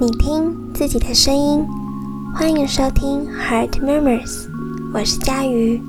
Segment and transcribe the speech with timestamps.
[0.00, 1.66] 你听自己的声音，
[2.34, 4.48] 欢迎收听 Heart Murmurs，
[4.92, 5.80] 我是佳瑜。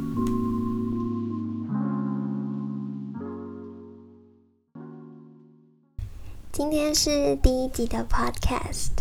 [6.52, 8.92] 今天是第一集的 Podcast，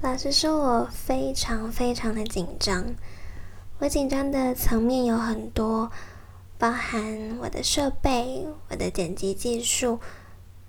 [0.00, 2.84] 老实说，我非常非常的紧张。
[3.80, 5.90] 我紧张的层面有很多，
[6.56, 9.98] 包含我的设备、我的剪辑技术。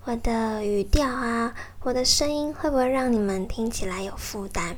[0.08, 4.78] 我的语调啊，我的声音会不会让你们听起来有负担？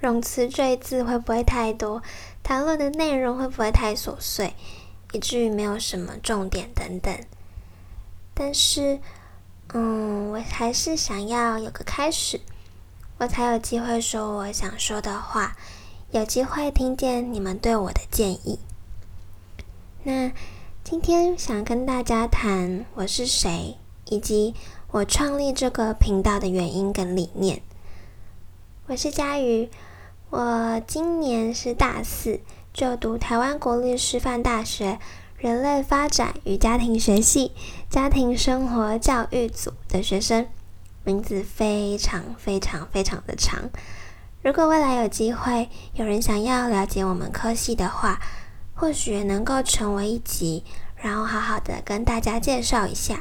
[0.00, 2.00] 冗词赘字会不会太多？
[2.44, 4.54] 谈论的内容会不会太琐碎，
[5.10, 7.12] 以至于没有什么重点等等？
[8.34, 9.00] 但是，
[9.72, 12.40] 嗯，我还是想要有个开始，
[13.18, 15.56] 我才有机会说我想说的话，
[16.12, 18.60] 有机会听见你们对我的建议。
[20.04, 20.30] 那
[20.84, 23.76] 今天想跟大家谈我是谁。
[24.12, 24.54] 以及
[24.90, 27.62] 我创立这个频道的原因跟理念。
[28.86, 29.70] 我是佳瑜，
[30.28, 32.40] 我今年是大四，
[32.74, 34.98] 就读台湾国立师范大学
[35.38, 37.52] 人类发展与家庭学系
[37.88, 40.46] 家庭生活教育组的学生，
[41.04, 43.70] 名字非常非常非常的长。
[44.42, 48.20] 如果未来有机会有人想要了解我们科系的话，
[48.74, 50.64] 或许能够成为一集，
[50.96, 53.18] 然后好好的跟大家介绍一下。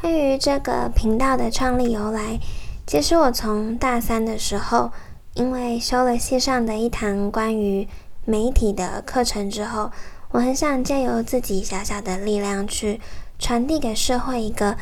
[0.00, 2.40] 关于这个频道的创立由来，
[2.86, 4.90] 其实我从大三的时候，
[5.34, 7.86] 因为修了系上的一堂关于
[8.24, 9.92] 媒体的课程之后，
[10.30, 13.00] 我很想借由自己小小的力量去
[13.38, 14.78] 传递给社会一个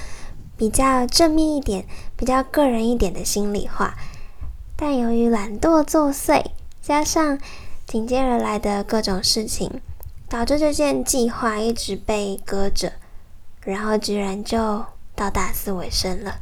[0.56, 1.84] 比较正面一点、
[2.16, 3.96] 比较个人一点的心里话。
[4.76, 6.44] 但由于懒惰作祟，
[6.80, 7.36] 加上
[7.84, 9.80] 紧接而来的各种事情，
[10.28, 12.92] 导致这件计划一直被搁着，
[13.64, 14.84] 然后居然就。
[15.20, 16.36] 到大四尾声了，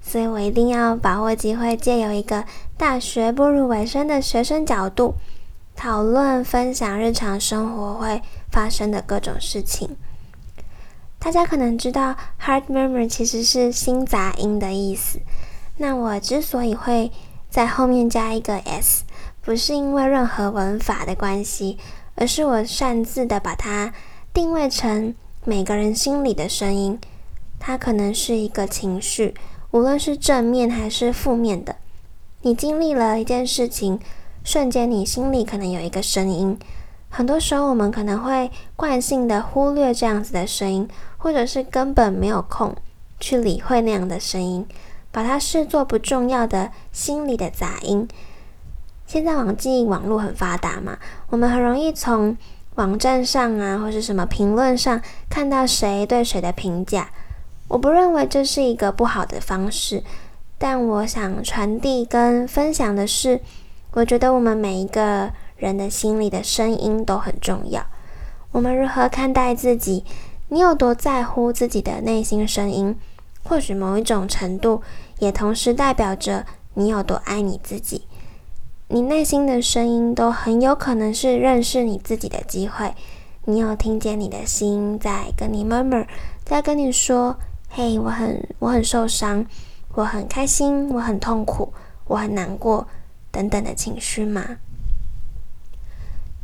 [0.00, 2.44] 所以我一定要把握机会，借由一个
[2.76, 5.16] 大学步入尾声的学生角度，
[5.74, 9.96] 讨论分享日常生活会发生的各种事情。
[11.18, 15.18] 大家可能知道，heart murmur 其实是心杂音的意思。
[15.78, 17.10] 那我之所以会
[17.50, 19.02] 在后面加一个 s，
[19.40, 21.78] 不是因为任何文法的关系，
[22.14, 23.92] 而是我擅自的把它
[24.32, 25.12] 定位成
[25.44, 27.00] 每个人心里的声音。
[27.64, 29.36] 它可能是一个情绪，
[29.70, 31.76] 无论是正面还是负面的。
[32.40, 34.00] 你经历了一件事情，
[34.42, 36.58] 瞬间你心里可能有一个声音。
[37.08, 42.74] 很多时候，我们可能会惯性的忽略这样子的声音，或者是根本没有空
[43.20, 44.66] 去理会那样的声音，
[45.12, 48.08] 把它视作不重要的心理的杂音。
[49.06, 50.98] 现在网际网络很发达嘛，
[51.28, 52.36] 我们很容易从
[52.74, 55.00] 网站上啊，或是什么评论上
[55.30, 57.08] 看到谁对谁的评价。
[57.72, 60.02] 我不认为这是一个不好的方式，
[60.58, 63.40] 但我想传递跟分享的是，
[63.92, 67.82] 我觉得我们每一个人的心里的声音都很重要。
[68.50, 70.04] 我们如何看待自己？
[70.48, 72.94] 你有多在乎自己的内心声音？
[73.42, 74.82] 或许某一种程度，
[75.20, 76.44] 也同时代表着
[76.74, 78.02] 你有多爱你自己。
[78.88, 82.92] 你内心的声音都很有可能是认识你自己的机会。
[83.46, 86.06] 你有听见你的心在跟你 murmur，
[86.44, 87.34] 在跟你说。
[87.74, 89.46] 嘿，我很我很受伤，
[89.94, 91.72] 我很开心，我很痛苦，
[92.04, 92.86] 我很难过，
[93.30, 94.58] 等等的情绪吗？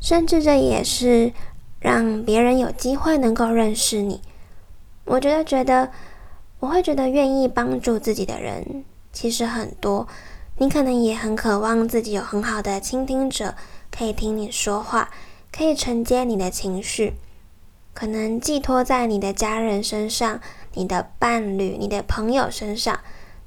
[0.00, 1.34] 甚至这也是
[1.80, 4.22] 让别人有机会能够认识你。
[5.04, 5.90] 我觉得，觉得
[6.60, 10.08] 我会觉得愿意帮助自己的人其实很多。
[10.56, 13.54] 你可能也很渴望自己有很好的倾听者，
[13.90, 15.10] 可以听你说话，
[15.52, 17.12] 可以承接你的情绪，
[17.98, 20.40] 可能寄托在你的家人身上。
[20.74, 23.00] 你的伴侣、你的朋友身上，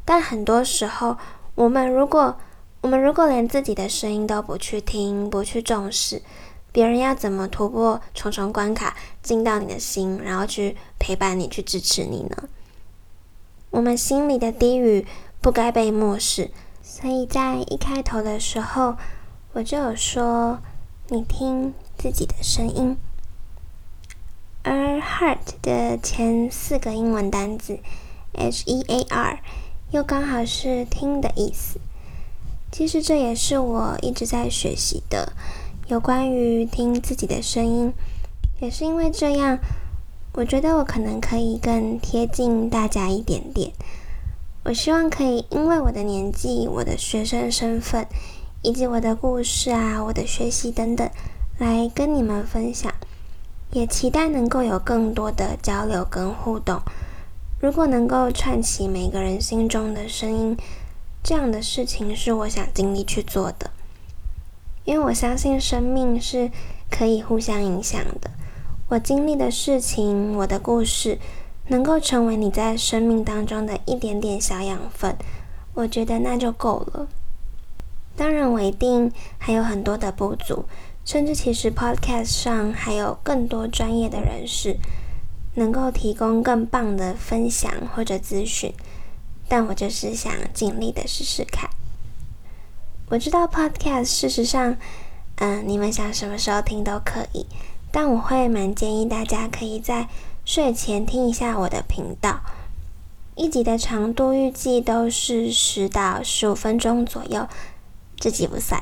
[0.04, 1.16] 但很多时候，
[1.56, 2.36] 我们如果
[2.82, 6.22] 我们如果连自己的声音都不去听、不去重视，
[6.74, 12.50] 别人要怎么突破重重关卡进到你的心，然后去陪伴你、去支持你呢？
[13.70, 15.08] 我们心里的低语
[15.40, 16.52] 不该被漠视，
[16.84, 18.98] 所以在一开头的时候，
[19.54, 20.60] 我就有说：
[21.08, 22.98] 你听自己的声音。
[24.64, 27.80] 而 heart 的前四个英文单字
[28.34, 29.40] h e a r
[29.90, 31.80] 又刚好是听的意思。
[32.72, 35.34] 其实这也是我一直在学习的，
[35.88, 37.92] 有关于听自己的声音。
[38.60, 39.58] 也是因为这样，
[40.34, 43.72] 我觉得我可能可以更贴近大家一点点。
[44.64, 48.06] 我希望可以因为我的年纪、我的学生身份，
[48.62, 51.10] 以及我的故事啊、我的学习等等，
[51.58, 52.91] 来跟你们分享。
[53.72, 56.82] 也期待能够有更多的交流跟互动。
[57.60, 60.58] 如果能够串起每个人心中的声音，
[61.24, 63.70] 这样的事情是我想尽力去做的，
[64.84, 66.50] 因为我相信生命是
[66.90, 68.32] 可以互相影响的。
[68.90, 71.20] 我经历的事情，我的故事，
[71.68, 75.16] 能够成为你在生命当中的一点点小养分，
[75.76, 77.08] 我觉得那就够了。
[78.18, 80.66] 当然，我一定还有很多的不足，
[81.04, 84.78] 甚至其实 Podcast 上还有更多专业的人士，
[85.56, 88.74] 能够提供更棒的分享或者资讯。
[89.48, 91.70] 但我就是想尽力的试试看。
[93.10, 94.78] 我知道 Podcast 事实上，
[95.36, 97.46] 嗯，你们想什么时候听都可以。
[97.92, 100.08] 但我会蛮建议大家可以在
[100.46, 102.40] 睡前听一下我的频道，
[103.36, 107.50] 一集的长度预计都是十到十五分钟左右，
[108.16, 108.82] 这集不算。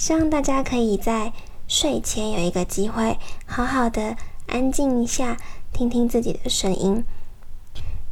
[0.00, 1.30] 希望大家可以在
[1.68, 4.16] 睡前有一个机会，好好的
[4.46, 5.36] 安静一下，
[5.74, 7.04] 听听自己的声音。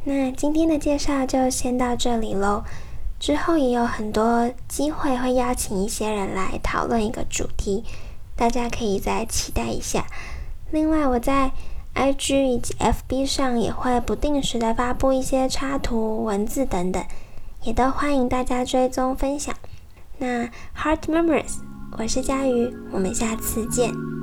[0.03, 2.63] 那今天的介绍就先到这里喽，
[3.19, 7.83] 之后也有很多机会会邀请一些人来讨论一个主题。
[8.35, 10.05] 大家可以再期待一下。
[10.69, 11.51] 另外，我在
[11.95, 17.03] IG 以及 FB 上也会不定时的发布一些插图、文字等等，
[17.63, 19.55] 也都欢迎大家追踪分享。
[20.19, 20.45] 那
[20.77, 21.55] Heart Memories，
[21.97, 24.18] 我是佳瑜，我们下次见。